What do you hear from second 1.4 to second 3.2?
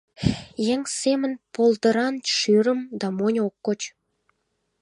полдыран шӱрым да